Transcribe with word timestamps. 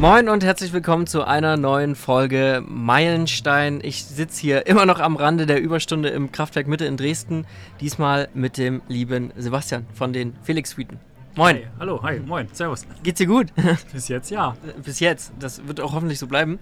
Moin 0.00 0.28
und 0.28 0.44
herzlich 0.44 0.72
willkommen 0.72 1.08
zu 1.08 1.24
einer 1.24 1.56
neuen 1.56 1.96
Folge 1.96 2.62
Meilenstein. 2.64 3.80
Ich 3.82 4.04
sitze 4.04 4.40
hier 4.40 4.66
immer 4.68 4.86
noch 4.86 5.00
am 5.00 5.16
Rande 5.16 5.44
der 5.44 5.60
Überstunde 5.60 6.10
im 6.10 6.30
Kraftwerk 6.30 6.68
Mitte 6.68 6.84
in 6.84 6.96
Dresden. 6.96 7.46
Diesmal 7.80 8.28
mit 8.32 8.58
dem 8.58 8.80
lieben 8.86 9.32
Sebastian 9.36 9.86
von 9.94 10.12
den 10.12 10.36
Felix 10.44 10.70
Suiten. 10.70 11.00
Moin. 11.34 11.56
Hey, 11.56 11.66
hallo, 11.80 12.00
hi, 12.00 12.20
moin, 12.20 12.46
servus. 12.52 12.86
Geht's 13.02 13.18
dir 13.18 13.26
gut? 13.26 13.52
Bis 13.92 14.06
jetzt 14.06 14.30
ja. 14.30 14.56
Bis 14.84 15.00
jetzt. 15.00 15.32
Das 15.40 15.66
wird 15.66 15.80
auch 15.80 15.92
hoffentlich 15.92 16.20
so 16.20 16.28
bleiben. 16.28 16.60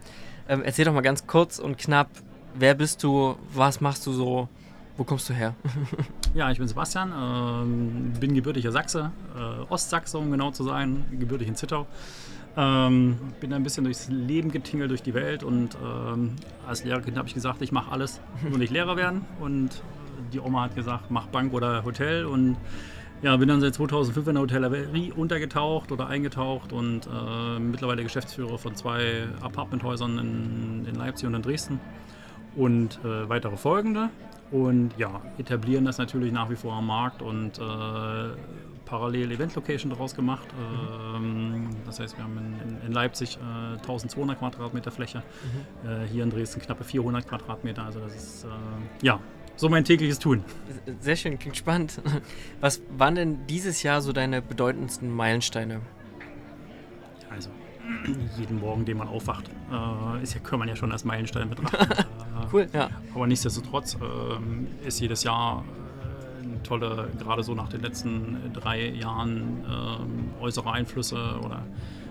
Ähm, 0.48 0.62
erzähl 0.64 0.86
doch 0.86 0.94
mal 0.94 1.02
ganz 1.02 1.26
kurz 1.26 1.58
und 1.58 1.76
knapp, 1.76 2.08
wer 2.54 2.72
bist 2.72 3.02
du, 3.02 3.36
was 3.52 3.82
machst 3.82 4.06
du 4.06 4.12
so, 4.12 4.48
wo 4.96 5.04
kommst 5.04 5.28
du 5.28 5.34
her? 5.34 5.54
Ja, 6.34 6.50
ich 6.50 6.58
bin 6.58 6.68
Sebastian, 6.68 7.12
ähm, 7.18 8.12
bin 8.20 8.34
gebürtiger 8.34 8.70
Sachse, 8.70 9.10
äh, 9.34 9.72
Ostsachse, 9.72 10.18
um 10.18 10.30
genau 10.30 10.50
zu 10.50 10.64
sein, 10.64 11.06
gebürtig 11.18 11.48
in 11.48 11.54
Zittau. 11.54 11.86
Ähm, 12.58 13.18
bin 13.40 13.52
ein 13.52 13.62
bisschen 13.62 13.84
durchs 13.84 14.08
Leben 14.08 14.50
getingelt, 14.50 14.90
durch 14.90 15.02
die 15.02 15.12
Welt 15.12 15.42
und 15.42 15.76
ähm, 15.84 16.36
als 16.66 16.84
Lehrerkind 16.84 17.18
habe 17.18 17.28
ich 17.28 17.34
gesagt, 17.34 17.60
ich 17.60 17.70
mache 17.70 17.92
alles, 17.92 18.20
nur 18.48 18.58
nicht 18.58 18.72
Lehrer 18.72 18.96
werden. 18.96 19.26
Und 19.40 19.82
die 20.32 20.40
Oma 20.40 20.62
hat 20.62 20.74
gesagt, 20.74 21.10
mach 21.10 21.26
Bank 21.26 21.52
oder 21.52 21.84
Hotel 21.84 22.24
und 22.24 22.56
ja, 23.22 23.36
bin 23.36 23.48
dann 23.48 23.60
seit 23.60 23.74
2005 23.74 24.28
in 24.28 24.34
der 24.34 24.42
Hotellerie 24.42 25.12
untergetaucht 25.12 25.90
oder 25.90 26.06
eingetaucht 26.06 26.72
und 26.72 27.06
äh, 27.06 27.58
mittlerweile 27.58 28.02
Geschäftsführer 28.02 28.58
von 28.58 28.74
zwei 28.74 29.24
Apartmenthäusern 29.40 30.18
in, 30.18 30.86
in 30.86 30.94
Leipzig 30.94 31.26
und 31.26 31.34
in 31.34 31.42
Dresden 31.42 31.80
und 32.54 32.98
äh, 33.04 33.28
weitere 33.28 33.56
folgende. 33.56 34.10
Und 34.50 34.92
ja, 34.96 35.22
etablieren 35.38 35.84
das 35.84 35.98
natürlich 35.98 36.32
nach 36.32 36.50
wie 36.50 36.56
vor 36.56 36.74
am 36.74 36.86
Markt 36.86 37.20
und 37.20 37.58
äh, 37.58 37.62
parallel 38.86 39.32
Event-Location 39.32 39.90
daraus 39.90 40.14
gemacht. 40.14 40.48
Ähm, 41.14 41.68
das 41.84 42.00
heißt, 42.00 42.16
wir 42.16 42.24
haben 42.24 42.38
in, 42.38 42.86
in 42.86 42.92
Leipzig 42.92 43.36
äh, 43.36 43.76
1200 43.76 44.38
Quadratmeter 44.38 44.90
Fläche, 44.90 45.22
mhm. 45.82 45.88
äh, 45.88 46.06
hier 46.06 46.22
in 46.22 46.30
Dresden 46.30 46.62
knappe 46.62 46.84
400 46.84 47.28
Quadratmeter. 47.28 47.84
Also 47.84 48.00
das 48.00 48.14
ist 48.14 48.44
äh, 48.44 48.48
ja 49.02 49.20
so 49.56 49.68
mein 49.68 49.84
tägliches 49.84 50.18
Tun. 50.18 50.44
Sehr 51.00 51.16
schön, 51.16 51.38
klingt 51.38 51.56
spannend. 51.56 52.00
Was 52.60 52.82
waren 52.96 53.14
denn 53.14 53.46
dieses 53.46 53.82
Jahr 53.82 54.02
so 54.02 54.12
deine 54.12 54.42
bedeutendsten 54.42 55.10
Meilensteine? 55.10 55.80
Also, 57.30 57.50
jeden 58.38 58.60
Morgen, 58.60 58.84
den 58.84 58.98
man 58.98 59.08
aufwacht, 59.08 59.50
äh, 59.72 60.22
ist 60.22 60.34
ja, 60.34 60.40
kann 60.40 60.58
man 60.58 60.68
ja 60.68 60.76
schon 60.76 60.92
als 60.92 61.04
Meilenstein 61.04 61.48
betrachten. 61.48 61.90
äh, 61.90 62.04
cool, 62.52 62.66
ja. 62.72 62.90
Aber 63.14 63.26
nichtsdestotrotz 63.26 63.94
äh, 63.94 64.86
ist 64.86 65.00
jedes 65.00 65.22
Jahr 65.22 65.64
äh, 65.64 65.85
tolle, 66.66 67.08
gerade 67.18 67.42
so 67.42 67.54
nach 67.54 67.68
den 67.68 67.80
letzten 67.80 68.52
drei 68.52 68.90
Jahren 68.90 69.64
äh, 69.64 70.42
äußere 70.42 70.70
Einflüsse 70.72 71.38
oder 71.44 71.62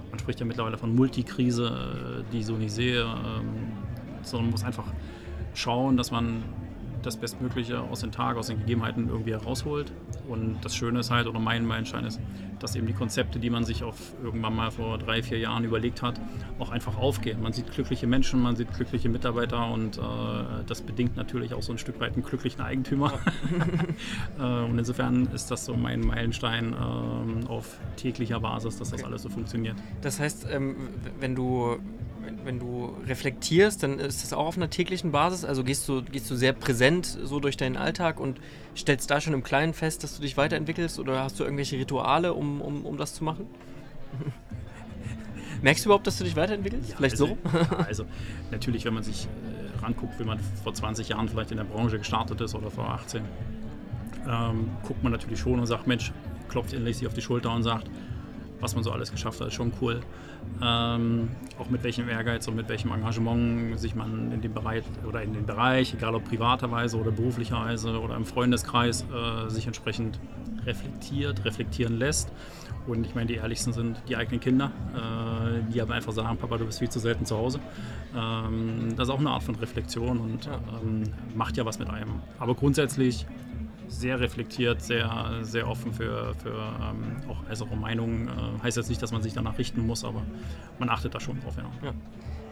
man 0.10 0.20
spricht 0.20 0.40
ja 0.40 0.46
mittlerweile 0.46 0.78
von 0.78 0.96
Multikrise, 0.96 2.24
äh, 2.28 2.32
die 2.32 2.44
so 2.44 2.56
nicht 2.56 2.72
sehe, 2.72 3.02
ähm, 3.02 3.74
sondern 4.22 4.52
muss 4.52 4.64
einfach 4.64 4.86
schauen, 5.54 5.98
dass 5.98 6.12
man 6.12 6.44
das 7.04 7.18
Bestmögliche 7.18 7.82
aus 7.82 8.00
den 8.00 8.12
Tagen, 8.12 8.40
aus 8.40 8.48
den 8.48 8.60
Gegebenheiten 8.60 9.10
irgendwie 9.10 9.32
herausholt. 9.32 9.92
Und 10.28 10.58
das 10.64 10.76
Schöne 10.76 11.00
ist 11.00 11.12
halt, 11.12 11.28
oder 11.28 11.40
mein 11.40 11.66
Meilenstein 11.66 12.06
ist, 12.06 12.20
dass 12.60 12.76
eben 12.76 12.88
die 12.88 12.94
Konzepte, 12.94 13.40
die 13.40 13.50
man 13.50 13.66
sich 13.66 13.84
auf 13.84 14.14
irgendwann 14.24 14.56
mal 14.56 14.72
vor 14.72 14.98
drei, 14.98 15.24
vier 15.24 15.40
Jahren 15.40 15.64
überlegt 15.64 16.02
hat, 16.02 16.20
auch 16.60 16.70
einfach 16.70 16.98
aufgehen. 16.98 17.42
Man 17.42 17.54
sieht 17.54 17.72
glückliche 17.72 18.08
Menschen, 18.08 18.42
man 18.42 18.56
sieht 18.56 18.74
glückliche 18.74 19.10
Mitarbeiter 19.10 19.72
und 19.72 19.98
äh, 19.98 20.02
das 20.68 20.82
bedingt 20.82 21.16
natürlich 21.16 21.54
auch 21.54 21.62
so 21.62 21.72
ein 21.72 21.78
Stück 21.78 22.00
weit 22.00 22.14
einen 22.14 22.24
glücklichen 22.24 22.62
Eigentümer. 22.62 23.14
äh, 24.40 24.42
und 24.42 24.78
insofern 24.78 25.28
ist 25.34 25.52
das 25.52 25.66
so 25.66 25.76
mein 25.76 26.02
Meilenstein 26.02 26.74
äh, 26.74 27.48
auf 27.48 27.80
täglicher 27.98 28.40
Basis, 28.40 28.78
dass 28.78 28.92
das 28.92 29.04
alles 29.04 29.24
so 29.24 29.30
funktioniert. 29.30 29.76
Das 30.02 30.20
heißt, 30.20 30.48
ähm, 30.52 30.76
wenn 31.20 31.36
du 31.36 31.78
wenn 32.44 32.60
du 32.60 32.96
reflektierst, 33.08 33.84
dann 33.84 34.00
ist 34.00 34.24
das 34.24 34.34
auch 34.34 34.48
auf 34.48 34.58
einer 34.58 34.70
täglichen 34.70 35.12
Basis. 35.12 35.46
Also 35.46 35.64
gehst 35.64 35.88
du, 35.88 36.04
gehst 36.04 36.30
du 36.30 36.36
sehr 36.36 36.54
präsent 36.54 37.06
so 37.06 37.40
durch 37.40 37.58
deinen 37.58 37.78
Alltag 37.78 38.20
und 38.20 38.40
stellst 38.76 39.10
da 39.10 39.22
schon 39.22 39.34
im 39.34 39.44
Kleinen 39.44 39.74
fest, 39.74 40.04
dass 40.04 40.16
du 40.16 40.22
dich 40.22 40.38
weiterentwickelst 40.38 41.00
oder 41.00 41.24
hast 41.24 41.40
du 41.40 41.44
irgendwelche 41.44 41.78
Rituale, 41.78 42.34
um, 42.34 42.45
um, 42.62 42.86
um 42.86 42.98
das 42.98 43.14
zu 43.14 43.24
machen? 43.24 43.48
Merkst 45.62 45.86
du 45.86 45.90
überhaupt, 45.90 46.08
dass 46.08 46.18
du 46.18 46.24
dich 46.24 46.36
weiterentwickelst? 46.36 46.92
Ja, 46.92 46.98
vielleicht 46.98 47.14
also, 47.14 47.38
so? 47.44 47.58
Ja, 47.58 47.78
also 47.88 48.06
natürlich, 48.52 48.86
wenn 48.86 48.94
man 48.94 49.04
sich 49.04 49.26
äh, 49.26 49.84
ranguckt, 49.84 50.20
wie 50.20 50.24
man 50.24 50.40
vor 50.64 50.74
20 50.74 51.10
Jahren 51.10 51.30
vielleicht 51.30 51.52
in 51.52 51.58
der 51.58 51.64
Branche 51.64 51.98
gestartet 51.98 52.42
ist 52.42 52.56
oder 52.56 52.70
vor 52.70 52.90
18, 52.90 53.24
ähm, 54.28 54.70
guckt 54.84 55.04
man 55.04 55.12
natürlich 55.12 55.40
schon 55.40 55.60
und 55.60 55.66
sagt, 55.66 55.88
Mensch, 55.88 56.12
klopft 56.50 56.74
endlich 56.74 56.98
sich 56.98 57.08
auf 57.08 57.14
die 57.14 57.22
Schulter 57.22 57.54
und 57.54 57.64
sagt, 57.64 57.90
was 58.60 58.76
man 58.76 58.84
so 58.84 58.92
alles 58.92 59.12
geschafft 59.12 59.42
hat, 59.42 59.48
ist 59.48 59.54
schon 59.54 59.72
cool. 59.82 60.02
Ähm, 60.62 61.30
auch 61.60 61.70
mit 61.70 61.84
welchem 61.84 62.08
Ehrgeiz 62.08 62.48
und 62.48 62.56
mit 62.56 62.70
welchem 62.70 62.92
Engagement 62.92 63.80
sich 63.80 63.96
man 63.96 64.32
in 64.32 64.42
dem 64.42 64.54
Bereich 64.54 64.84
oder 65.08 65.22
in 65.22 65.34
dem 65.34 65.46
Bereich, 65.46 65.94
egal 65.94 66.16
ob 66.16 66.26
privaterweise 66.26 66.98
oder 66.98 67.12
beruflicherweise 67.12 68.00
oder 68.00 68.16
im 68.16 68.26
Freundeskreis, 68.26 69.04
äh, 69.04 69.50
sich 69.50 69.68
entsprechend 69.68 70.20
reflektiert, 70.66 71.46
reflektieren 71.46 71.98
lässt. 71.98 72.32
Und 72.88 73.06
ich 73.06 73.16
meine, 73.16 73.28
die 73.28 73.36
ehrlichsten 73.36 73.74
sind 73.74 73.98
die 74.08 74.16
eigenen 74.16 74.40
Kinder, 74.40 74.72
äh, 74.94 75.72
die 75.74 75.82
aber 75.82 75.96
einfach 75.96 76.14
sagen, 76.14 76.38
Papa, 76.38 76.58
du 76.58 76.66
bist 76.66 76.80
viel 76.80 76.90
zu 76.90 77.00
selten 77.00 77.26
zu 77.26 77.36
Hause. 77.36 77.60
Ähm, 78.16 78.94
das 78.96 79.08
ist 79.08 79.14
auch 79.14 79.20
eine 79.20 79.32
Art 79.32 79.44
von 79.44 79.56
Reflexion 79.56 80.20
und 80.20 80.48
ähm, 80.48 81.04
macht 81.36 81.58
ja 81.58 81.66
was 81.66 81.80
mit 81.80 81.90
einem. 81.90 82.22
Aber 82.40 82.54
grundsätzlich 82.54 83.26
sehr 83.88 84.20
reflektiert, 84.20 84.82
sehr, 84.82 85.40
sehr 85.42 85.68
offen 85.68 85.94
für, 85.94 86.34
für 86.36 86.74
ähm, 86.82 87.30
auch 87.30 87.50
äußere 87.50 87.76
Meinungen. 87.76 88.28
Äh, 88.28 88.64
heißt 88.64 88.78
jetzt 88.78 88.90
nicht, 88.90 89.02
dass 89.02 89.12
man 89.12 89.22
sich 89.22 89.34
danach 89.34 89.58
richten 89.58 89.86
muss, 89.86 90.04
aber 90.04 90.24
man 90.80 90.90
achtet 90.90 91.16
da 91.16 91.20
schon 91.20 91.40
drauf, 91.42 91.56
ja. 91.58 91.88
ja. 91.88 91.94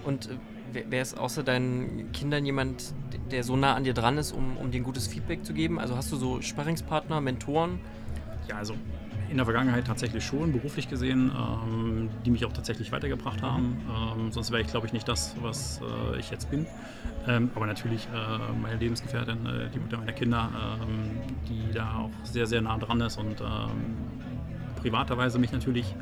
Und 0.03 0.29
äh, 0.73 0.83
wer 0.89 1.01
ist 1.01 1.17
außer 1.17 1.43
deinen 1.43 2.11
Kindern 2.11 2.45
jemand, 2.45 2.93
der 3.31 3.43
so 3.43 3.55
nah 3.55 3.75
an 3.75 3.83
dir 3.83 3.93
dran 3.93 4.17
ist, 4.17 4.31
um, 4.31 4.57
um 4.57 4.71
dir 4.71 4.81
ein 4.81 4.83
gutes 4.83 5.07
Feedback 5.07 5.45
zu 5.45 5.53
geben? 5.53 5.79
Also 5.79 5.95
hast 5.95 6.11
du 6.11 6.15
so 6.15 6.41
Sparringspartner, 6.41 7.21
Mentoren? 7.21 7.79
Ja, 8.47 8.57
also 8.57 8.75
in 9.33 9.37
der 9.37 9.45
Vergangenheit 9.45 9.87
tatsächlich 9.87 10.23
schon, 10.23 10.51
beruflich 10.51 10.87
gesehen, 10.87 11.31
ähm, 11.35 12.09
die 12.23 12.29
mich 12.29 12.45
auch 12.45 12.53
tatsächlich 12.53 12.91
weitergebracht 12.91 13.41
haben. 13.41 13.81
Ähm, 14.15 14.31
sonst 14.31 14.51
wäre 14.51 14.61
ich, 14.61 14.67
glaube 14.67 14.85
ich, 14.85 14.93
nicht 14.93 15.07
das, 15.07 15.35
was 15.41 15.81
äh, 15.81 16.19
ich 16.19 16.29
jetzt 16.29 16.51
bin. 16.51 16.67
Ähm, 17.27 17.49
aber 17.55 17.65
natürlich 17.65 18.07
äh, 18.13 18.53
meine 18.61 18.77
Lebensgefährtin, 18.77 19.43
äh, 19.47 19.69
die 19.73 19.79
Mutter 19.79 19.97
meiner 19.97 20.11
Kinder, 20.11 20.51
ähm, 20.83 21.17
die 21.49 21.73
da 21.73 21.95
auch 21.97 22.11
sehr, 22.23 22.45
sehr 22.45 22.61
nah 22.61 22.77
dran 22.77 23.01
ist 23.01 23.17
und 23.17 23.41
ähm, 23.41 23.95
privaterweise 24.79 25.39
mich 25.39 25.51
natürlich 25.51 25.95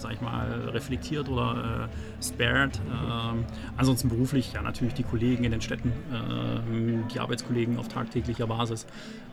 sag 0.00 0.12
ich 0.12 0.20
mal, 0.20 0.70
reflektiert 0.70 1.28
oder 1.28 1.88
äh, 1.88 2.24
spared. 2.24 2.80
Ähm, 2.88 3.44
ansonsten 3.76 4.08
beruflich, 4.08 4.52
ja, 4.52 4.62
natürlich 4.62 4.94
die 4.94 5.02
Kollegen 5.02 5.44
in 5.44 5.50
den 5.50 5.60
Städten, 5.60 5.92
ähm, 6.12 7.04
die 7.12 7.20
Arbeitskollegen 7.20 7.78
auf 7.78 7.88
tagtäglicher 7.88 8.46
Basis. 8.46 8.86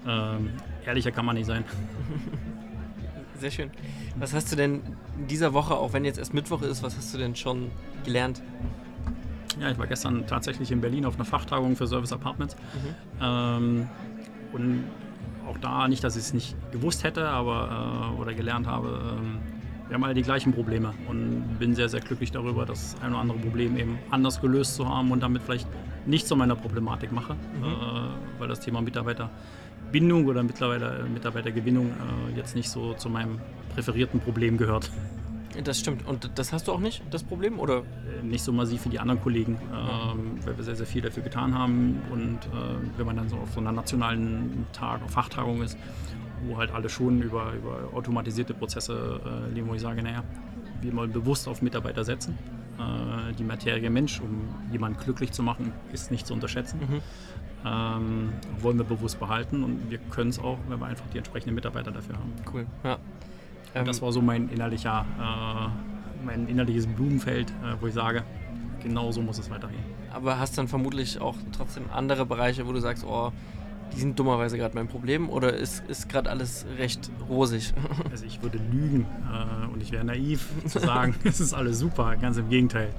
Ähm, 0.07 0.51
ehrlicher 0.85 1.11
kann 1.11 1.25
man 1.25 1.35
nicht 1.35 1.47
sein. 1.47 1.63
Sehr 3.39 3.51
schön. 3.51 3.71
Was 4.15 4.33
hast 4.33 4.51
du 4.51 4.55
denn 4.55 4.81
in 5.17 5.27
dieser 5.27 5.53
Woche, 5.53 5.75
auch 5.75 5.93
wenn 5.93 6.05
jetzt 6.05 6.17
erst 6.17 6.33
Mittwoch 6.33 6.61
ist, 6.63 6.81
was 6.81 6.97
hast 6.97 7.13
du 7.13 7.19
denn 7.19 7.35
schon 7.35 7.69
gelernt? 8.03 8.41
Ja, 9.59 9.69
ich 9.69 9.77
war 9.77 9.87
gestern 9.87 10.25
tatsächlich 10.27 10.71
in 10.71 10.81
Berlin 10.81 11.05
auf 11.05 11.15
einer 11.15 11.25
Fachtagung 11.25 11.75
für 11.75 11.87
Service 11.87 12.13
Apartments. 12.13 12.55
Mhm. 12.55 13.21
Ähm, 13.21 13.89
und 14.53 14.83
auch 15.47 15.57
da, 15.59 15.87
nicht, 15.87 16.03
dass 16.03 16.15
ich 16.15 16.23
es 16.23 16.33
nicht 16.33 16.55
gewusst 16.71 17.03
hätte 17.03 17.27
aber, 17.29 18.13
äh, 18.15 18.21
oder 18.21 18.33
gelernt 18.33 18.67
habe, 18.67 19.17
ähm, 19.17 19.39
wir 19.87 19.95
haben 19.95 20.03
alle 20.03 20.13
die 20.13 20.23
gleichen 20.23 20.53
Probleme 20.53 20.93
und 21.07 21.57
bin 21.59 21.75
sehr, 21.75 21.89
sehr 21.89 22.01
glücklich 22.01 22.31
darüber, 22.31 22.65
das 22.65 22.95
ein 23.01 23.11
oder 23.11 23.19
andere 23.19 23.37
Problem 23.39 23.77
eben 23.77 23.97
anders 24.11 24.41
gelöst 24.41 24.75
zu 24.75 24.87
haben 24.87 25.11
und 25.11 25.21
damit 25.21 25.41
vielleicht 25.43 25.67
nicht 26.05 26.27
zu 26.27 26.35
meiner 26.35 26.55
Problematik 26.55 27.11
mache, 27.11 27.33
mhm. 27.33 27.63
äh, 27.63 28.39
weil 28.39 28.47
das 28.47 28.59
Thema 28.59 28.81
Mitarbeiterbindung 28.81 30.25
oder 30.25 30.43
mittlerweile 30.43 31.05
Mitarbeitergewinnung 31.13 31.87
äh, 31.87 32.37
jetzt 32.37 32.55
nicht 32.55 32.69
so 32.69 32.93
zu 32.93 33.09
meinem 33.09 33.39
präferierten 33.73 34.19
Problem 34.19 34.57
gehört. 34.57 34.91
Das 35.63 35.79
stimmt. 35.79 36.05
Und 36.05 36.29
das 36.35 36.53
hast 36.53 36.67
du 36.67 36.71
auch 36.71 36.79
nicht, 36.79 37.01
das 37.09 37.23
Problem? 37.23 37.59
Oder? 37.59 37.79
Äh, 37.79 38.23
nicht 38.23 38.43
so 38.43 38.51
massiv 38.51 38.85
wie 38.85 38.89
die 38.89 38.99
anderen 38.99 39.21
Kollegen, 39.21 39.57
ähm, 39.71 40.39
weil 40.45 40.57
wir 40.57 40.63
sehr, 40.63 40.75
sehr 40.75 40.85
viel 40.85 41.01
dafür 41.01 41.23
getan 41.23 41.57
haben. 41.57 42.01
Und 42.11 42.39
äh, 42.47 42.97
wenn 42.97 43.05
man 43.05 43.15
dann 43.15 43.29
so 43.29 43.37
auf 43.37 43.51
so 43.53 43.59
einer 43.59 43.71
nationalen 43.71 44.67
Tag, 44.73 45.01
auf 45.03 45.11
Fachtagung 45.11 45.61
ist, 45.61 45.77
wo 46.45 46.57
halt 46.57 46.71
alle 46.71 46.89
schon 46.89 47.21
über, 47.21 47.53
über 47.53 47.89
automatisierte 47.93 48.53
Prozesse 48.53 49.21
äh, 49.25 49.53
leben, 49.53 49.67
wo 49.69 49.73
ich 49.73 49.81
sage, 49.81 50.01
naja, 50.01 50.23
wir 50.81 50.95
wollen 50.95 51.11
bewusst 51.11 51.47
auf 51.47 51.61
Mitarbeiter 51.61 52.03
setzen. 52.03 52.37
Äh, 52.77 53.33
die 53.33 53.43
Materie 53.43 53.89
Mensch, 53.89 54.19
um 54.21 54.47
jemanden 54.71 54.99
glücklich 54.99 55.31
zu 55.31 55.43
machen, 55.43 55.73
ist 55.91 56.11
nicht 56.11 56.27
zu 56.27 56.33
unterschätzen. 56.33 56.79
Mhm. 56.79 57.01
Ähm, 57.65 58.33
wollen 58.59 58.77
wir 58.77 58.85
bewusst 58.85 59.19
behalten 59.19 59.63
und 59.63 59.89
wir 59.89 59.97
können 59.97 60.29
es 60.29 60.39
auch, 60.39 60.57
wenn 60.69 60.79
wir 60.79 60.85
einfach 60.85 61.07
die 61.11 61.17
entsprechenden 61.17 61.55
Mitarbeiter 61.55 61.91
dafür 61.91 62.15
haben. 62.15 62.33
Cool, 62.53 62.65
ja. 62.83 62.97
Ähm, 63.73 63.85
das 63.85 64.01
war 64.01 64.11
so 64.11 64.21
mein 64.21 64.49
innerlicher, 64.49 65.05
äh, 65.19 66.25
mein 66.25 66.47
innerliches 66.47 66.87
Blumenfeld, 66.87 67.49
äh, 67.49 67.81
wo 67.81 67.87
ich 67.87 67.93
sage, 67.93 68.23
genau 68.83 69.11
so 69.11 69.21
muss 69.21 69.39
es 69.39 69.49
weitergehen. 69.49 69.83
Aber 70.13 70.39
hast 70.39 70.57
dann 70.57 70.67
vermutlich 70.67 71.19
auch 71.19 71.35
trotzdem 71.51 71.85
andere 71.93 72.25
Bereiche, 72.25 72.67
wo 72.67 72.71
du 72.71 72.79
sagst, 72.79 73.03
oh, 73.05 73.31
die 73.95 73.99
sind 73.99 74.17
dummerweise 74.19 74.57
gerade 74.57 74.75
mein 74.75 74.87
Problem 74.87 75.29
oder 75.29 75.53
ist, 75.53 75.83
ist 75.87 76.09
gerade 76.09 76.29
alles 76.29 76.65
recht 76.77 77.09
rosig? 77.29 77.73
Also 78.11 78.25
ich 78.25 78.41
würde 78.41 78.57
lügen 78.57 79.05
äh, 79.31 79.71
und 79.71 79.81
ich 79.81 79.91
wäre 79.91 80.03
naiv 80.03 80.49
zu 80.65 80.79
sagen, 80.79 81.15
es 81.23 81.39
ist 81.39 81.53
alles 81.53 81.79
super, 81.79 82.15
ganz 82.15 82.37
im 82.37 82.49
Gegenteil. 82.49 82.89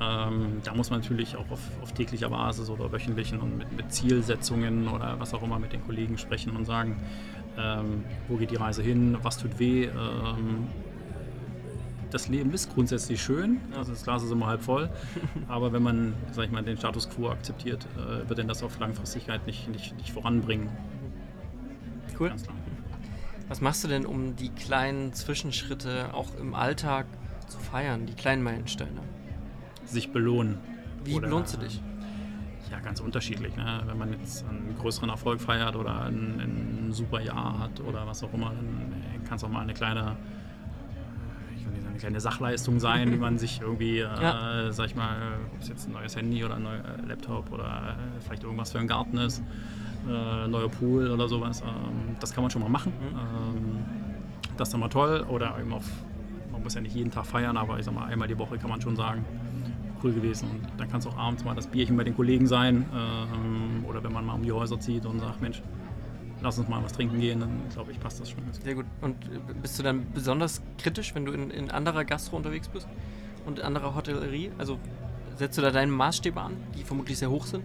Ähm, 0.00 0.60
da 0.62 0.74
muss 0.74 0.90
man 0.90 1.00
natürlich 1.00 1.36
auch 1.36 1.50
auf, 1.50 1.60
auf, 1.82 1.92
täglicher 1.92 2.28
Basis 2.28 2.68
oder 2.68 2.92
wöchentlichen 2.92 3.40
und 3.40 3.56
mit, 3.56 3.72
mit, 3.74 3.92
Zielsetzungen 3.92 4.88
oder 4.88 5.18
was 5.18 5.32
auch 5.32 5.42
immer 5.42 5.58
mit 5.58 5.72
den 5.72 5.82
Kollegen 5.86 6.18
sprechen 6.18 6.54
und 6.54 6.66
sagen, 6.66 6.96
ähm, 7.56 8.04
wo 8.28 8.36
geht 8.36 8.50
die 8.50 8.56
Reise 8.56 8.82
hin, 8.82 9.16
was 9.22 9.38
tut 9.38 9.58
weh. 9.58 9.84
Ähm, 9.84 10.66
das 12.10 12.28
Leben 12.28 12.52
ist 12.52 12.72
grundsätzlich 12.72 13.22
schön, 13.22 13.60
also 13.76 13.92
das 13.92 14.04
Glas 14.04 14.22
ist 14.22 14.30
immer 14.30 14.46
halb 14.46 14.62
voll, 14.62 14.90
aber 15.48 15.72
wenn 15.72 15.82
man, 15.82 16.14
sag 16.32 16.46
ich 16.46 16.50
mal, 16.50 16.62
den 16.62 16.76
Status 16.76 17.08
quo 17.08 17.30
akzeptiert, 17.30 17.86
äh, 17.96 18.28
wird 18.28 18.38
denn 18.38 18.48
das 18.48 18.62
auf 18.62 18.78
Langfristigkeit 18.78 19.46
nicht, 19.46 19.68
nicht, 19.68 19.96
nicht 19.96 20.12
voranbringen. 20.12 20.68
Cool. 22.18 22.32
Was 23.48 23.60
machst 23.60 23.84
du 23.84 23.88
denn, 23.88 24.06
um 24.06 24.36
die 24.36 24.48
kleinen 24.48 25.12
Zwischenschritte 25.12 26.14
auch 26.14 26.34
im 26.40 26.54
Alltag 26.54 27.06
zu 27.46 27.58
feiern, 27.58 28.06
die 28.06 28.14
kleinen 28.14 28.42
Meilensteine? 28.42 29.02
sich 29.86 30.12
belohnen. 30.12 30.58
Wie 31.04 31.14
oder, 31.14 31.28
belohnst 31.28 31.54
du 31.54 31.58
dich? 31.60 31.80
Ja, 32.70 32.80
ganz 32.80 33.00
unterschiedlich. 33.00 33.56
Ne? 33.56 33.82
Wenn 33.86 33.98
man 33.98 34.12
jetzt 34.12 34.44
einen 34.44 34.74
größeren 34.78 35.08
Erfolg 35.08 35.40
feiert 35.40 35.76
oder 35.76 36.02
ein, 36.02 36.40
ein 36.40 36.92
super 36.92 37.20
Jahr 37.20 37.58
hat 37.60 37.80
oder 37.80 38.06
was 38.06 38.22
auch 38.24 38.32
immer, 38.32 38.46
dann 38.46 39.24
kann 39.24 39.36
es 39.36 39.44
auch 39.44 39.48
mal 39.48 39.60
eine 39.60 39.74
kleine, 39.74 40.16
eine 41.96 42.00
kleine 42.00 42.20
Sachleistung 42.20 42.78
sein, 42.78 43.10
die 43.10 43.16
man 43.16 43.38
sich 43.38 43.60
irgendwie, 43.60 44.00
äh, 44.00 44.02
ja. 44.02 44.66
äh, 44.66 44.72
sag 44.72 44.86
ich 44.86 44.94
mal, 44.94 45.16
ob 45.54 45.60
es 45.60 45.68
jetzt 45.68 45.88
ein 45.88 45.92
neues 45.92 46.14
Handy 46.14 46.44
oder 46.44 46.56
ein 46.56 46.62
neuer 46.62 46.82
Laptop 47.06 47.50
oder 47.52 47.64
äh, 47.64 48.20
vielleicht 48.20 48.44
irgendwas 48.44 48.72
für 48.72 48.78
einen 48.78 48.88
Garten 48.88 49.16
ist, 49.18 49.42
äh, 50.06 50.46
neuer 50.46 50.68
Pool 50.68 51.10
oder 51.10 51.28
sowas, 51.28 51.62
ähm, 51.62 52.16
das 52.20 52.32
kann 52.32 52.44
man 52.44 52.50
schon 52.50 52.62
mal 52.62 52.68
machen. 52.68 52.92
Mhm. 53.00 53.18
Ähm, 53.18 53.84
das 54.56 54.68
ist 54.68 54.72
dann 54.72 54.80
mal 54.80 54.88
toll. 54.88 55.24
Oder 55.28 55.58
eben 55.58 55.72
auf, 55.72 55.84
man 56.52 56.62
muss 56.62 56.74
ja 56.74 56.80
nicht 56.80 56.94
jeden 56.94 57.10
Tag 57.10 57.26
feiern, 57.26 57.56
aber 57.56 57.78
ich 57.78 57.84
sag 57.84 57.94
mal, 57.94 58.06
einmal 58.06 58.28
die 58.28 58.38
Woche 58.38 58.58
kann 58.58 58.70
man 58.70 58.80
schon 58.80 58.96
sagen, 58.96 59.24
cool 60.02 60.12
gewesen. 60.12 60.50
Und 60.50 60.66
dann 60.78 60.90
kann 60.90 61.00
es 61.00 61.06
auch 61.06 61.16
abends 61.16 61.44
mal 61.44 61.54
das 61.54 61.66
Bierchen 61.66 61.96
bei 61.96 62.04
den 62.04 62.14
Kollegen 62.14 62.46
sein 62.46 62.86
ähm, 62.94 63.84
oder 63.86 64.02
wenn 64.04 64.12
man 64.12 64.24
mal 64.24 64.34
um 64.34 64.42
die 64.42 64.52
Häuser 64.52 64.78
zieht 64.78 65.06
und 65.06 65.20
sagt, 65.20 65.40
Mensch, 65.40 65.62
lass 66.42 66.58
uns 66.58 66.68
mal 66.68 66.82
was 66.82 66.92
trinken 66.92 67.20
gehen, 67.20 67.40
dann 67.40 67.62
glaube 67.72 67.92
ich, 67.92 68.00
passt 68.00 68.20
das 68.20 68.30
schon. 68.30 68.40
Sehr 68.62 68.74
gut. 68.74 68.86
Und 69.00 69.24
äh, 69.24 69.38
bist 69.60 69.78
du 69.78 69.82
dann 69.82 70.06
besonders 70.12 70.62
kritisch, 70.78 71.14
wenn 71.14 71.24
du 71.24 71.32
in, 71.32 71.50
in 71.50 71.70
anderer 71.70 72.04
Gastro 72.04 72.36
unterwegs 72.36 72.68
bist 72.68 72.86
und 73.44 73.58
in 73.58 73.64
anderer 73.64 73.94
Hotellerie? 73.94 74.50
Also 74.58 74.78
setzt 75.36 75.58
du 75.58 75.62
da 75.62 75.70
deine 75.70 75.92
Maßstäbe 75.92 76.40
an, 76.40 76.56
die 76.76 76.82
vermutlich 76.82 77.18
sehr 77.18 77.30
hoch 77.30 77.46
sind? 77.46 77.64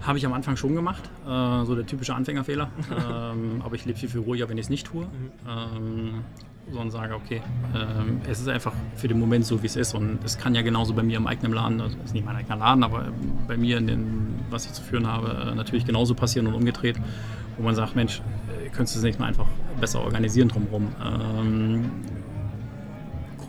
Habe 0.00 0.16
ich 0.16 0.24
am 0.24 0.32
Anfang 0.32 0.56
schon 0.56 0.74
gemacht, 0.74 1.10
äh, 1.26 1.64
so 1.64 1.74
der 1.74 1.84
typische 1.84 2.14
Anfängerfehler. 2.14 2.70
ähm, 2.90 3.62
aber 3.64 3.74
ich 3.74 3.84
lebe 3.84 3.98
viel, 3.98 4.08
viel 4.08 4.20
ruhiger, 4.20 4.48
wenn 4.48 4.56
ich 4.56 4.66
es 4.66 4.70
nicht 4.70 4.86
tue. 4.86 5.04
Mhm. 5.04 5.30
Ähm, 5.46 6.24
sondern 6.70 6.90
sage, 6.90 7.14
okay, 7.14 7.42
ähm, 7.74 8.20
es 8.28 8.40
ist 8.40 8.48
einfach 8.48 8.72
für 8.96 9.08
den 9.08 9.18
Moment 9.18 9.44
so, 9.44 9.62
wie 9.62 9.66
es 9.66 9.76
ist. 9.76 9.94
Und 9.94 10.18
es 10.24 10.38
kann 10.38 10.54
ja 10.54 10.62
genauso 10.62 10.94
bei 10.94 11.02
mir 11.02 11.16
im 11.16 11.26
eigenen 11.26 11.52
Laden, 11.52 11.80
also 11.80 11.96
ist 12.04 12.14
nicht 12.14 12.24
mein 12.24 12.36
eigener 12.36 12.56
Laden, 12.56 12.84
aber 12.84 13.12
bei 13.46 13.56
mir, 13.56 13.78
in 13.78 13.86
den, 13.86 14.34
was 14.50 14.66
ich 14.66 14.72
zu 14.72 14.82
führen 14.82 15.06
habe, 15.06 15.50
äh, 15.50 15.54
natürlich 15.54 15.84
genauso 15.84 16.14
passieren 16.14 16.46
und 16.46 16.54
umgedreht, 16.54 16.96
wo 17.56 17.62
man 17.64 17.74
sagt, 17.74 17.96
Mensch, 17.96 18.20
äh, 18.48 18.68
könntest 18.70 18.96
du 18.96 18.98
es 19.00 19.04
nicht 19.04 19.18
mal 19.18 19.26
einfach 19.26 19.46
besser 19.80 20.00
organisieren 20.00 20.48
drumherum. 20.48 20.88
Ähm, 21.04 21.90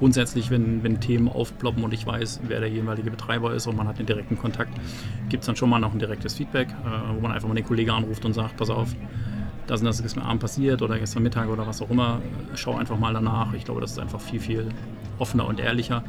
grundsätzlich, 0.02 0.50
wenn, 0.50 0.82
wenn 0.84 1.00
Themen 1.00 1.28
aufploppen 1.28 1.84
und 1.84 1.94
ich 1.94 2.08
weiß, 2.08 2.42
wer 2.48 2.60
der 2.60 2.70
jeweilige 2.70 3.12
Betreiber 3.12 3.54
ist 3.54 3.68
und 3.68 3.78
man 3.78 3.88
hat 3.88 4.00
den 4.00 4.08
direkten 4.08 4.36
Kontakt, 4.36 4.74
gibt 5.30 5.42
es 5.44 5.46
dann 5.46 5.56
schon 5.56 5.70
mal 5.70 5.80
noch 5.80 5.94
ein 5.94 6.00
direktes 6.00 6.34
Feedback, 6.34 6.70
äh, 6.70 7.16
wo 7.16 7.22
man 7.22 7.32
einfach 7.32 7.48
mal 7.48 7.54
den 7.54 7.66
Kollegen 7.66 7.92
anruft 7.92 8.26
und 8.26 8.34
sagt, 8.34 8.58
pass 8.58 8.72
auf, 8.72 8.96
das 9.72 9.80
und 9.80 9.86
das 9.86 9.96
ist 9.96 10.04
gestern 10.04 10.24
Abend 10.24 10.42
passiert 10.42 10.82
oder 10.82 11.00
gestern 11.00 11.24
Mittag 11.24 11.48
oder 11.48 11.66
was 11.66 11.82
auch 11.82 11.90
immer. 11.90 12.22
Schau 12.56 12.76
einfach 12.76 13.00
mal 13.00 13.14
danach. 13.14 13.54
Ich 13.54 13.64
glaube, 13.64 13.80
das 13.80 13.92
ist 13.92 14.00
einfach 14.00 14.20
viel, 14.20 14.42
viel 14.42 14.68
offener 15.18 15.48
und 15.48 15.62
ehrlicher. 15.62 16.04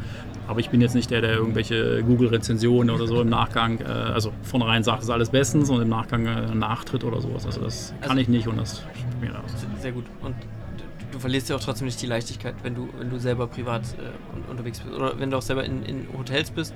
Aber 0.49 0.59
ich 0.59 0.71
bin 0.71 0.81
jetzt 0.81 0.97
nicht 0.97 1.13
der, 1.13 1.21
der 1.21 1.35
irgendwelche 1.35 2.03
Google-Rezensionen 2.03 2.93
oder 2.93 3.07
so 3.07 3.21
im 3.21 3.29
Nachgang, 3.29 3.79
äh, 3.79 3.85
also 3.85 4.33
von 4.43 4.63
rein 4.63 4.83
sagt, 4.83 4.99
es 4.99 5.05
ist 5.05 5.11
alles 5.11 5.31
bestens 5.31 5.71
und 5.71 5.81
im 5.81 5.89
Nachgang 5.89 6.27
äh, 6.27 6.53
nachtritt 6.55 7.05
oder 7.05 7.21
sowas. 7.21 7.47
Also 7.47 7.61
das 7.61 7.95
kann 8.01 8.11
also, 8.11 8.23
ich 8.23 8.29
nicht 8.29 8.49
und 8.49 8.57
das 8.57 8.83
mir 9.21 9.31
aus. 9.31 9.53
Sehr 9.81 9.93
gut. 9.93 10.07
Und 10.23 10.35
du 11.13 11.21
verlierst 11.21 11.49
ja 11.49 11.55
auch 11.55 11.61
trotzdem 11.61 11.87
nicht 11.87 12.03
die 12.03 12.07
Leichtigkeit, 12.07 12.57
wenn 12.65 12.75
du, 12.75 12.89
wenn 12.99 13.11
du 13.11 13.19
selber 13.21 13.47
privat 13.47 13.83
äh, 13.83 14.51
unterwegs 14.51 14.81
bist 14.81 14.93
oder 14.93 15.21
wenn 15.21 15.31
du 15.31 15.37
auch 15.37 15.43
selber 15.43 15.65
in, 15.65 15.85
in 15.85 16.09
Hotels 16.19 16.51
bist. 16.51 16.75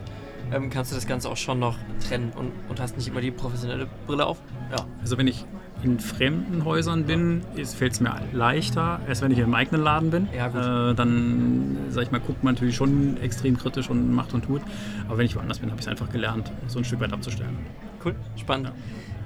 Ähm, 0.52 0.70
kannst 0.70 0.92
du 0.92 0.94
das 0.94 1.06
Ganze 1.06 1.28
auch 1.28 1.36
schon 1.36 1.58
noch 1.58 1.76
trennen 2.06 2.32
und, 2.36 2.52
und 2.68 2.80
hast 2.80 2.96
nicht 2.96 3.08
immer 3.08 3.20
die 3.20 3.30
professionelle 3.30 3.88
Brille 4.06 4.26
auf? 4.26 4.38
Ja. 4.70 4.86
Also 5.00 5.18
wenn 5.18 5.26
ich 5.26 5.44
in 5.82 6.00
fremden 6.00 6.64
Häusern 6.64 7.04
bin, 7.04 7.42
fällt 7.76 7.92
es 7.92 8.00
mir 8.00 8.14
leichter, 8.32 9.00
als 9.06 9.22
wenn 9.22 9.30
ich 9.30 9.38
im 9.38 9.54
eigenen 9.54 9.82
Laden 9.82 10.10
bin. 10.10 10.28
Ja, 10.34 10.90
äh, 10.90 10.94
dann, 10.94 11.76
sag 11.90 12.04
ich 12.04 12.10
mal, 12.10 12.20
guckt 12.20 12.42
man 12.42 12.54
natürlich 12.54 12.76
schon 12.76 13.18
extrem 13.20 13.58
kritisch 13.58 13.90
und 13.90 14.12
macht 14.12 14.32
und 14.34 14.44
tut. 14.44 14.62
Aber 15.06 15.18
wenn 15.18 15.26
ich 15.26 15.36
woanders 15.36 15.58
bin, 15.58 15.70
habe 15.70 15.80
ich 15.80 15.86
es 15.86 15.90
einfach 15.90 16.10
gelernt, 16.10 16.50
so 16.66 16.78
ein 16.78 16.84
Stück 16.84 17.00
weit 17.00 17.12
abzustellen. 17.12 17.56
Cool, 18.04 18.14
spannend. 18.36 18.72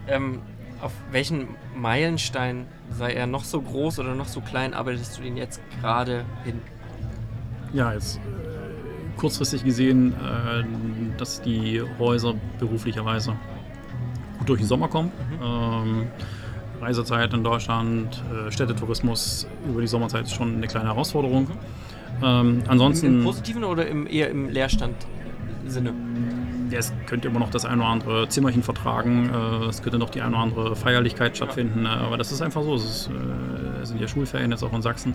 Ja. 0.07 0.15
Ähm, 0.17 0.41
auf 0.81 0.93
welchen 1.13 1.49
Meilenstein, 1.77 2.67
sei 2.91 3.13
er 3.13 3.27
noch 3.27 3.45
so 3.45 3.61
groß 3.61 3.99
oder 3.99 4.15
noch 4.15 4.29
so 4.29 4.41
klein, 4.41 4.75
arbeitest 4.75 5.19
du 5.19 5.23
den 5.23 5.37
jetzt 5.37 5.61
gerade 5.81 6.25
hin? 6.45 6.61
Ja, 7.73 7.93
jetzt 7.93 8.17
äh, 8.17 8.50
kurzfristig 9.21 9.65
gesehen, 9.65 10.13
äh, 10.15 10.65
dass 11.19 11.43
die 11.43 11.83
Häuser 11.99 12.35
beruflicherweise 12.59 13.37
gut 14.39 14.49
durch 14.49 14.61
den 14.61 14.67
Sommer 14.67 14.89
kommen. 14.89 15.13
Mhm. 15.39 15.45
Ähm, 15.45 16.07
Reisezeit 16.81 17.35
in 17.35 17.45
Deutschland, 17.45 18.23
äh, 18.33 18.51
Städtetourismus 18.51 19.47
über 19.69 19.83
die 19.83 19.87
Sommerzeit 19.87 20.25
ist 20.25 20.35
schon 20.35 20.57
eine 20.57 20.67
kleine 20.67 20.89
Herausforderung. 20.89 21.49
Ähm, 22.23 22.63
ansonsten. 22.67 23.07
Im, 23.07 23.19
Im, 23.19 23.25
positiven 23.25 23.65
oder 23.65 23.87
im, 23.87 24.07
eher 24.07 24.31
im 24.31 24.49
Leerstand-Sinne? 24.49 25.93
Es 26.79 26.93
könnte 27.07 27.29
immer 27.29 27.41
noch 27.41 27.51
das 27.51 27.65
ein 27.65 27.79
oder 27.79 27.89
andere 27.89 28.29
Zimmerchen 28.29 28.63
vertragen, 28.63 29.31
äh, 29.31 29.69
es 29.69 29.83
könnte 29.83 29.99
noch 29.99 30.11
die 30.11 30.21
eine 30.21 30.35
oder 30.35 30.43
andere 30.43 30.77
Feierlichkeit 30.77 31.37
stattfinden, 31.37 31.85
ja. 31.85 31.97
aber 31.97 32.17
das 32.17 32.33
ist 32.33 32.43
einfach 32.43 32.63
so. 32.63 32.75
Es, 32.75 32.85
ist, 32.85 33.09
äh, 33.09 33.83
es, 33.83 33.89
sind 33.89 34.01
ja 34.01 34.09
Schulferien 34.09 34.51
jetzt 34.51 34.63
auch 34.63 34.73
in 34.73 34.83
Sachsen. 34.83 35.15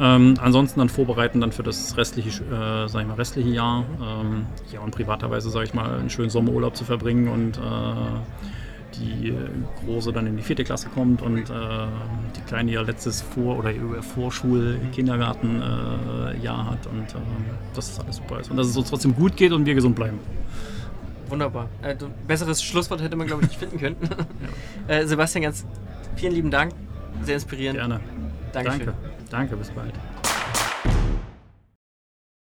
Ähm, 0.00 0.34
ansonsten 0.40 0.80
dann 0.80 0.88
vorbereiten 0.88 1.40
dann 1.40 1.52
für 1.52 1.62
das 1.62 1.96
restliche, 1.96 2.42
äh, 2.44 2.88
sag 2.88 3.02
ich 3.02 3.08
mal, 3.08 3.14
restliche 3.14 3.50
Jahr. 3.50 3.84
Ähm, 4.00 4.46
ja, 4.72 4.80
und 4.80 4.90
privaterweise, 4.90 5.50
sage 5.50 5.66
ich 5.66 5.74
mal, 5.74 5.98
einen 5.98 6.10
schönen 6.10 6.30
Sommerurlaub 6.30 6.76
zu 6.76 6.84
verbringen 6.84 7.28
und 7.28 7.58
äh, 7.58 7.60
die 8.98 9.28
äh, 9.28 9.36
Große 9.84 10.12
dann 10.12 10.26
in 10.26 10.36
die 10.36 10.42
vierte 10.42 10.64
Klasse 10.64 10.88
kommt 10.88 11.22
und 11.22 11.48
äh, 11.50 11.86
die 12.36 12.40
Kleine 12.46 12.70
ihr 12.70 12.82
letztes 12.82 13.22
Vor- 13.22 13.58
oder 13.58 13.72
Vorschul-Kindergarten-Jahr 14.02 16.60
äh, 16.60 16.70
hat 16.70 16.86
und 16.86 17.02
äh, 17.02 17.18
dass 17.74 17.94
das 17.94 18.04
alles 18.04 18.16
super 18.16 18.40
ist 18.40 18.50
und 18.50 18.56
dass 18.56 18.66
es 18.66 18.76
uns 18.76 18.90
trotzdem 18.90 19.14
gut 19.14 19.36
geht 19.36 19.52
und 19.52 19.64
wir 19.66 19.74
gesund 19.74 19.94
bleiben. 19.96 20.18
Wunderbar. 21.28 21.68
Äh, 21.82 21.96
besseres 22.26 22.62
Schlusswort 22.62 23.02
hätte 23.02 23.16
man, 23.16 23.26
glaube 23.26 23.42
ich, 23.42 23.48
nicht 23.48 23.58
finden 23.58 23.78
können. 23.78 23.96
ja. 24.02 24.16
Äh, 24.94 25.06
Sebastian, 25.06 25.44
ganz 25.44 25.64
vielen 26.16 26.34
lieben 26.34 26.50
Dank. 26.50 26.72
Sehr 27.22 27.36
inspirierend. 27.36 27.78
Gerne. 27.78 28.00
Dankeschön. 28.52 28.86
Danke. 28.86 28.94
Danke, 29.30 29.56
bis 29.56 29.70
bald. 29.70 29.94